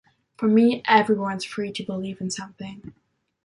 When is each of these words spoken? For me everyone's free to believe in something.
For 0.35 0.47
me 0.47 0.81
everyone's 0.87 1.45
free 1.45 1.71
to 1.73 1.83
believe 1.85 2.21
in 2.21 2.31
something. 2.31 2.95